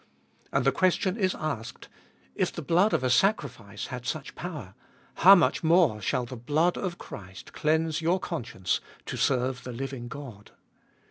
And 0.51 0.65
the 0.65 0.71
question 0.71 1.15
is 1.15 1.35
asked— 1.35 1.87
If 2.35 2.51
the 2.51 2.63
blood 2.63 2.91
of 2.91 3.03
a 3.03 3.09
sacrifice 3.11 3.85
had 3.93 4.03
such 4.07 4.33
power, 4.33 4.73
how 5.17 5.35
much 5.35 5.63
more 5.63 6.01
shall 6.01 6.25
the 6.25 6.35
blood 6.35 6.75
of 6.75 6.97
Christ 6.97 7.53
cleanse 7.53 8.01
your 8.01 8.19
conscience 8.19 8.81
to 9.05 9.15
serve 9.15 9.61
the 9.63 9.71
living 9.71 10.07
God? 10.07 10.53